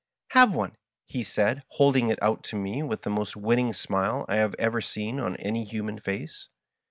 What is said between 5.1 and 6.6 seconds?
on any human face.